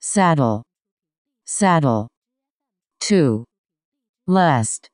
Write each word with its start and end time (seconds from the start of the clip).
saddle, 0.00 0.62
saddle. 1.44 2.08
2. 3.00 3.44
Lest, 4.26 4.88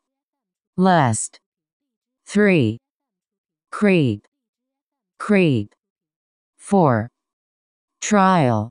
lest. 0.76 1.38
3. 2.27 2.79
Creep, 3.71 4.24
creep. 5.19 5.74
4. 6.58 7.08
Trial, 8.00 8.71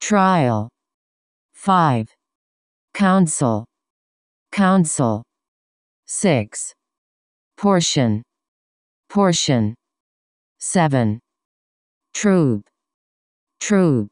trial. 0.00 0.68
5. 1.52 2.08
Council, 2.94 3.64
council. 4.52 5.22
6. 6.06 6.74
Portion, 7.56 8.22
portion. 9.08 9.74
7. 10.58 11.18
Troop, 12.12 12.62
troop. 13.60 14.10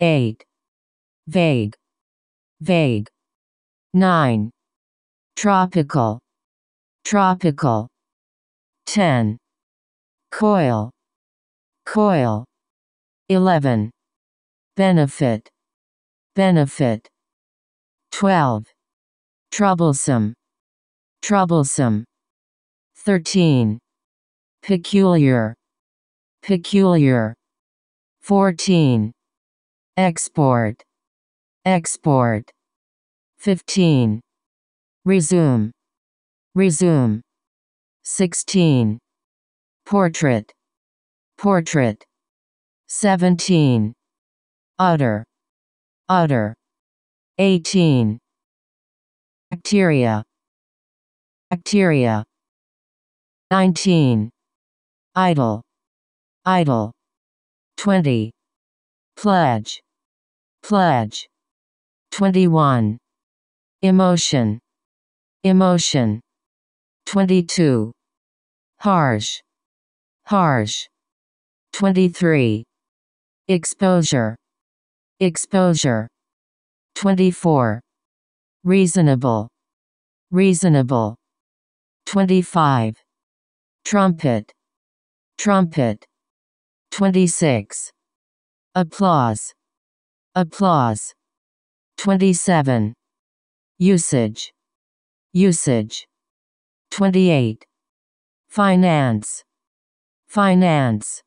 8. 0.00 0.44
Vague, 1.26 1.74
vague. 2.60 3.08
9. 3.94 4.50
Tropical, 5.36 6.20
tropical. 7.02 7.88
10. 8.86 9.38
Coil, 10.30 10.90
coil. 11.86 12.44
11. 13.30 13.90
Benefit, 14.76 15.48
benefit. 16.34 17.08
12. 18.12 18.66
Troublesome, 19.50 20.34
troublesome. 21.22 22.04
13. 23.02 23.78
Peculiar, 24.62 25.54
peculiar. 26.42 27.34
14. 28.26 29.15
Export, 29.98 30.82
export. 31.64 32.50
15. 33.38 34.20
Resume, 35.06 35.72
resume. 36.54 37.22
16. 38.04 38.98
Portrait, 39.86 40.52
portrait. 41.38 42.04
17. 42.88 43.94
Utter, 44.78 45.24
utter. 46.10 46.54
18. 47.38 48.18
Bacteria, 49.50 50.24
bacteria. 51.50 52.22
19. 53.50 54.28
Idle, 55.14 55.62
idle. 56.44 56.92
20. 57.78 58.30
Pledge, 59.16 59.80
pledge. 60.66 61.28
21. 62.10 62.98
Emotion, 63.82 64.58
emotion. 65.44 66.20
22. 67.06 67.92
Harsh, 68.80 69.40
harsh. 70.26 70.88
23. 71.72 72.64
Exposure, 73.46 74.34
exposure. 75.20 76.08
24. 76.96 77.80
Reasonable, 78.64 79.46
reasonable. 80.32 81.14
25. 82.06 82.96
Trumpet, 83.84 84.52
trumpet. 85.38 86.04
26. 86.90 87.92
Applause, 88.74 89.52
applause. 90.36 91.14
27. 91.96 92.92
Usage, 93.78 94.52
usage. 95.32 96.06
28. 96.90 97.64
Finance, 98.48 99.42
finance. 100.28 101.22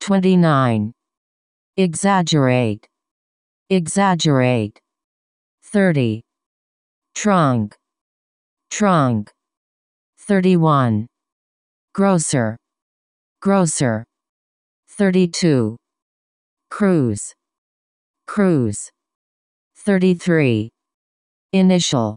29. 0.00 0.92
Exaggerate, 1.76 2.86
exaggerate. 3.68 4.78
30. 5.64 6.22
Trunk, 7.14 7.76
trunk. 8.70 9.30
31. 10.18 11.06
Grocer, 11.92 12.56
grocer. 13.40 14.04
32. 14.88 15.76
Cruise, 16.70 17.34
cruise. 18.30 18.92
33. 19.74 20.70
Initial, 21.52 22.16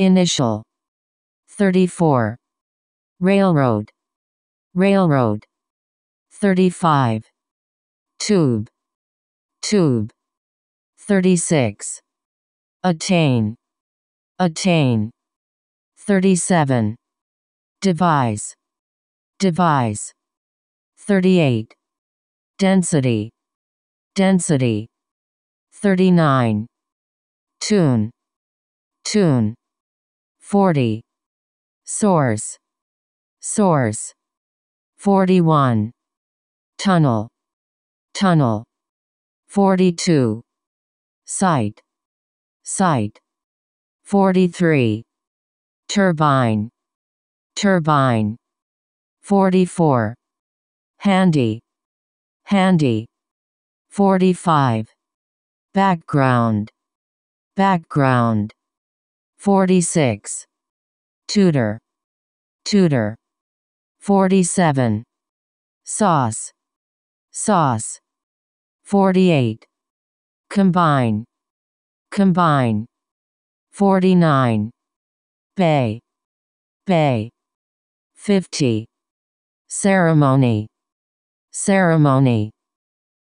initial. 0.00 0.64
34. 1.50 2.36
Railroad, 3.20 3.88
railroad. 4.74 5.44
35. 6.32 7.22
Tube, 8.18 8.66
tube. 9.62 10.10
36. 10.98 12.00
Attain, 12.82 13.54
attain. 14.40 15.10
37. 15.96 16.96
Devise, 17.80 18.54
devise. 19.38 20.12
38. 20.98 21.72
Density, 22.58 23.30
density. 24.16 24.89
39. 25.82 26.66
Tune, 27.58 28.10
tune. 29.02 29.54
40. 30.40 31.00
Source, 31.84 32.58
source. 33.40 34.12
41. 34.98 35.90
Tunnel, 36.76 37.28
tunnel. 38.12 38.62
42. 39.48 40.42
Site, 41.24 41.80
site. 42.62 43.18
43. 44.04 45.02
Turbine, 45.88 46.68
turbine. 47.56 48.36
44. 49.22 50.14
Handy, 50.98 51.60
handy. 52.44 53.06
45. 53.88 54.86
Background, 55.72 56.68
background. 57.54 58.52
46. 59.38 60.44
Tutor, 61.28 61.78
tutor. 62.64 63.14
47. 64.00 65.04
Sauce, 65.84 66.50
sauce. 67.30 68.00
48. 68.82 69.64
Combine, 70.48 71.24
combine. 72.10 72.86
49. 73.70 74.70
Bay, 75.56 76.00
bay. 76.84 77.30
50. 78.16 78.86
Ceremony, 79.68 80.66
ceremony. 81.52 82.50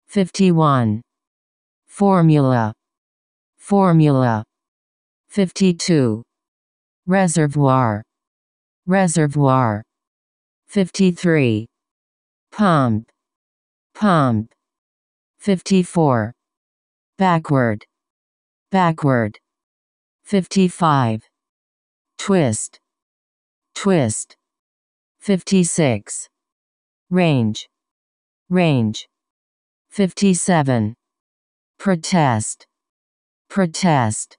51. 0.08 1.02
Formula, 1.92 2.72
formula. 3.58 4.42
52. 5.28 6.22
Reservoir, 7.06 8.02
reservoir. 8.86 9.82
53. 10.68 11.66
Pump, 12.50 13.10
pump. 13.94 14.54
54. 15.38 16.32
Backward, 17.18 17.84
backward. 18.70 19.38
55. 20.24 21.28
Twist, 22.16 22.80
twist. 23.74 24.34
56. 25.20 26.30
Range, 27.10 27.68
range. 28.48 29.06
57. 29.90 30.94
Protest, 31.82 32.68
protest. 33.50 34.38